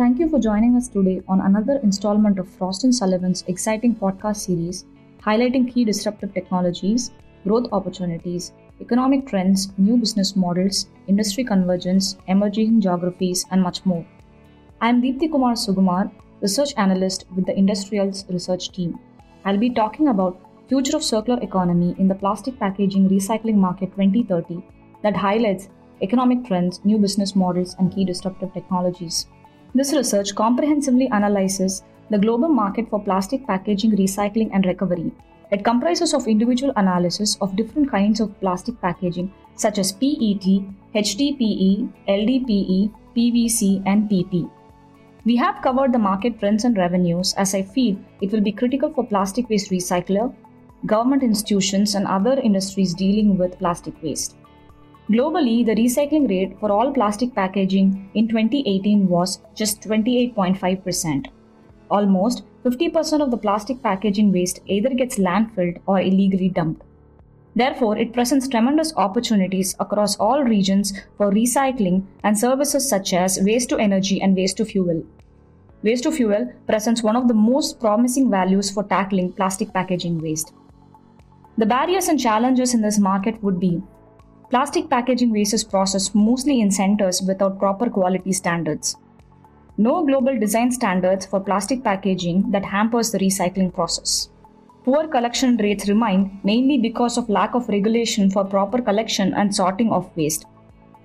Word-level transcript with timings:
Thank 0.00 0.18
you 0.18 0.30
for 0.30 0.38
joining 0.38 0.76
us 0.76 0.88
today 0.88 1.20
on 1.28 1.42
another 1.42 1.78
installment 1.82 2.38
of 2.38 2.48
Frost 2.48 2.84
and 2.84 2.94
Sullivan's 2.94 3.44
exciting 3.48 3.94
podcast 3.94 4.36
series 4.46 4.86
highlighting 5.22 5.70
key 5.70 5.84
disruptive 5.84 6.32
technologies, 6.32 7.10
growth 7.44 7.66
opportunities, 7.70 8.54
economic 8.80 9.26
trends, 9.26 9.68
new 9.76 9.98
business 9.98 10.34
models, 10.34 10.86
industry 11.06 11.44
convergence, 11.44 12.16
emerging 12.28 12.80
geographies, 12.80 13.44
and 13.50 13.62
much 13.62 13.84
more. 13.84 14.06
I 14.80 14.88
am 14.88 15.02
Deepthi 15.02 15.30
Kumar 15.30 15.52
Sugumar, 15.52 16.10
research 16.40 16.72
analyst 16.78 17.26
with 17.36 17.44
the 17.44 17.58
Industrials 17.58 18.24
research 18.30 18.72
team. 18.72 18.98
I'll 19.44 19.58
be 19.58 19.68
talking 19.68 20.08
about 20.08 20.40
future 20.70 20.96
of 20.96 21.04
circular 21.04 21.42
economy 21.42 21.94
in 21.98 22.08
the 22.08 22.14
plastic 22.14 22.58
packaging 22.58 23.10
recycling 23.10 23.56
market 23.56 23.90
2030 23.96 24.64
that 25.02 25.14
highlights 25.14 25.68
economic 26.00 26.46
trends, 26.46 26.82
new 26.86 26.96
business 26.96 27.36
models, 27.36 27.76
and 27.78 27.92
key 27.92 28.06
disruptive 28.06 28.54
technologies. 28.54 29.26
This 29.72 29.92
research 29.92 30.34
comprehensively 30.34 31.08
analyzes 31.10 31.84
the 32.10 32.18
global 32.18 32.48
market 32.48 32.90
for 32.90 33.00
plastic 33.00 33.46
packaging 33.46 33.92
recycling 33.92 34.50
and 34.52 34.66
recovery. 34.66 35.12
It 35.52 35.64
comprises 35.64 36.12
of 36.12 36.26
individual 36.26 36.72
analysis 36.74 37.36
of 37.40 37.54
different 37.54 37.88
kinds 37.88 38.18
of 38.18 38.38
plastic 38.40 38.80
packaging 38.80 39.32
such 39.54 39.78
as 39.78 39.92
PET, 39.92 40.44
HDPE, 40.94 41.88
LDPE, 42.08 42.92
PVC, 43.16 43.82
and 43.86 44.10
PP. 44.10 44.50
We 45.24 45.36
have 45.36 45.62
covered 45.62 45.92
the 45.92 45.98
market 45.98 46.40
trends 46.40 46.64
and 46.64 46.76
revenues 46.76 47.34
as 47.34 47.54
I 47.54 47.62
feel 47.62 47.96
it 48.20 48.32
will 48.32 48.40
be 48.40 48.52
critical 48.52 48.92
for 48.92 49.06
plastic 49.06 49.48
waste 49.48 49.70
recycler, 49.70 50.34
government 50.86 51.22
institutions, 51.22 51.94
and 51.94 52.06
other 52.06 52.40
industries 52.40 52.94
dealing 52.94 53.38
with 53.38 53.58
plastic 53.58 54.02
waste. 54.02 54.34
Globally, 55.10 55.66
the 55.66 55.74
recycling 55.74 56.28
rate 56.30 56.56
for 56.60 56.70
all 56.70 56.92
plastic 56.92 57.34
packaging 57.34 58.08
in 58.14 58.28
2018 58.28 59.08
was 59.08 59.40
just 59.56 59.80
28.5%. 59.80 61.26
Almost 61.90 62.44
50% 62.64 63.20
of 63.20 63.32
the 63.32 63.36
plastic 63.36 63.82
packaging 63.82 64.30
waste 64.30 64.60
either 64.66 64.90
gets 64.90 65.18
landfilled 65.18 65.80
or 65.86 66.00
illegally 66.00 66.48
dumped. 66.48 66.82
Therefore, 67.56 67.98
it 67.98 68.12
presents 68.12 68.46
tremendous 68.46 68.94
opportunities 68.96 69.74
across 69.80 70.16
all 70.18 70.44
regions 70.44 70.92
for 71.16 71.32
recycling 71.32 72.04
and 72.22 72.38
services 72.38 72.88
such 72.88 73.12
as 73.12 73.40
waste 73.42 73.68
to 73.70 73.78
energy 73.78 74.22
and 74.22 74.36
waste 74.36 74.58
to 74.58 74.64
fuel. 74.64 75.04
Waste 75.82 76.04
to 76.04 76.12
fuel 76.12 76.52
presents 76.68 77.02
one 77.02 77.16
of 77.16 77.26
the 77.26 77.34
most 77.34 77.80
promising 77.80 78.30
values 78.30 78.70
for 78.70 78.84
tackling 78.84 79.32
plastic 79.32 79.72
packaging 79.72 80.20
waste. 80.20 80.52
The 81.58 81.66
barriers 81.66 82.06
and 82.06 82.20
challenges 82.20 82.74
in 82.74 82.82
this 82.82 83.00
market 83.00 83.42
would 83.42 83.58
be 83.58 83.82
plastic 84.50 84.90
packaging 84.90 85.30
waste 85.30 85.54
is 85.54 85.62
processed 85.62 86.12
mostly 86.12 86.60
in 86.60 86.72
centers 86.72 87.22
without 87.22 87.58
proper 87.58 87.88
quality 87.88 88.32
standards. 88.32 88.96
No 89.78 90.04
global 90.04 90.38
design 90.38 90.72
standards 90.72 91.24
for 91.24 91.38
plastic 91.38 91.84
packaging 91.84 92.50
that 92.50 92.64
hampers 92.64 93.12
the 93.12 93.18
recycling 93.18 93.72
process. 93.72 94.28
Poor 94.84 95.06
collection 95.06 95.56
rates 95.58 95.88
remain 95.88 96.40
mainly 96.42 96.78
because 96.78 97.16
of 97.16 97.28
lack 97.28 97.54
of 97.54 97.68
regulation 97.68 98.28
for 98.28 98.44
proper 98.44 98.82
collection 98.82 99.32
and 99.34 99.54
sorting 99.54 99.92
of 99.92 100.10
waste. 100.16 100.46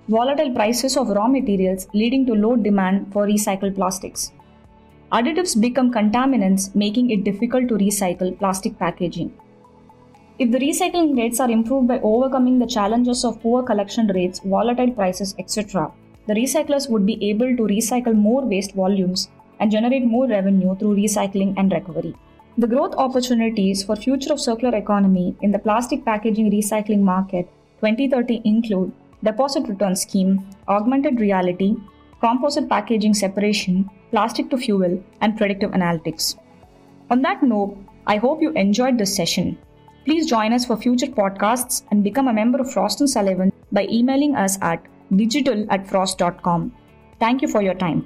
Volatile 0.07 0.51
prices 0.51 0.97
of 0.97 1.09
raw 1.09 1.27
materials 1.27 1.87
leading 1.93 2.25
to 2.25 2.33
low 2.33 2.55
demand 2.55 3.13
for 3.13 3.27
recycled 3.27 3.75
plastics. 3.75 4.31
Additives 5.11 5.59
become 5.59 5.93
contaminants, 5.93 6.73
making 6.73 7.11
it 7.11 7.23
difficult 7.23 7.67
to 7.67 7.75
recycle 7.75 8.37
plastic 8.39 8.79
packaging. 8.79 9.31
If 10.37 10.51
the 10.51 10.59
recycling 10.59 11.15
rates 11.17 11.39
are 11.39 11.49
improved 11.49 11.87
by 11.87 12.01
overcoming 12.01 12.59
the 12.59 12.67
challenges 12.67 13.23
of 13.23 13.41
poor 13.41 13.63
collection 13.63 14.07
rates, 14.07 14.41
volatile 14.43 14.91
prices, 14.91 15.33
etc., 15.39 15.93
the 16.27 16.33
recyclers 16.33 16.89
would 16.89 17.05
be 17.05 17.29
able 17.29 17.55
to 17.55 17.63
recycle 17.63 18.13
more 18.13 18.41
waste 18.45 18.73
volumes 18.73 19.29
and 19.61 19.71
generate 19.71 20.03
more 20.03 20.27
revenue 20.27 20.75
through 20.75 20.97
recycling 20.97 21.53
and 21.55 21.71
recovery. 21.71 22.13
The 22.57 22.67
growth 22.67 22.95
opportunities 22.97 23.85
for 23.85 23.95
future 23.95 24.33
of 24.33 24.41
circular 24.41 24.77
economy 24.77 25.37
in 25.41 25.51
the 25.51 25.59
plastic 25.59 26.03
packaging 26.03 26.51
recycling 26.51 26.99
market 26.99 27.47
2030 27.79 28.41
include 28.43 28.91
deposit 29.23 29.69
return 29.69 29.95
scheme, 29.95 30.45
augmented 30.67 31.21
reality, 31.21 31.77
composite 32.19 32.67
packaging 32.67 33.13
separation, 33.13 33.89
plastic 34.11 34.49
to 34.49 34.57
fuel, 34.57 35.01
and 35.21 35.37
predictive 35.37 35.71
analytics. 35.71 36.37
On 37.09 37.21
that 37.21 37.41
note, 37.41 37.77
I 38.05 38.17
hope 38.17 38.41
you 38.41 38.51
enjoyed 38.51 38.97
this 38.97 39.15
session. 39.15 39.57
Please 40.05 40.27
join 40.27 40.53
us 40.53 40.65
for 40.65 40.77
future 40.77 41.07
podcasts 41.07 41.83
and 41.89 42.03
become 42.03 42.27
a 42.27 42.33
member 42.33 42.59
of 42.59 42.71
Frost 42.71 42.99
and 43.01 43.09
Sullivan 43.09 43.51
by 43.71 43.87
emailing 43.89 44.35
us 44.35 44.57
at 44.61 44.85
digital 45.15 45.65
at 45.71 45.87
frost.com. 45.87 46.71
Thank 47.19 47.41
you 47.41 47.47
for 47.47 47.63
your 47.63 47.73
time. 47.73 48.05